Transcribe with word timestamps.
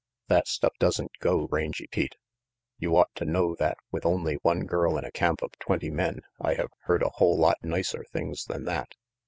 "That 0.29 0.47
stuff 0.47 0.73
doesn't 0.79 1.11
go, 1.19 1.47
Rangy 1.51 1.85
Pete. 1.85 2.15
You 2.79 2.97
ought 2.97 3.13
to 3.17 3.23
know 3.23 3.53
that 3.59 3.77
with 3.91 4.03
only 4.03 4.39
one 4.41 4.65
girl 4.65 4.97
in 4.97 5.05
a 5.05 5.11
camp 5.11 5.43
of 5.43 5.51
twenty 5.59 5.91
men 5.91 6.21
I 6.39 6.55
have 6.55 6.71
heard 6.85 7.03
a 7.03 7.09
whole 7.17 7.37
lot 7.37 7.57
nicer 7.61 8.03
things 8.11 8.45
than 8.45 8.65
that. 8.65 8.93